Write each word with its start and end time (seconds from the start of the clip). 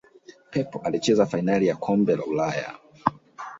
pep 0.51 0.79
alicheza 0.83 1.25
fainali 1.25 1.67
ya 1.67 1.75
kombe 1.75 2.15
la 2.15 2.25
ulaya 2.25 2.79